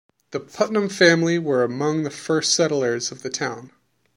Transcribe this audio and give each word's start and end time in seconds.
The 0.31 0.39
Putnam 0.39 0.89
family 0.89 1.37
were 1.37 1.63
among 1.63 2.01
the 2.01 2.09
first 2.09 2.55
settlers 2.55 3.11
of 3.11 3.21
the 3.21 3.29
town. 3.29 3.69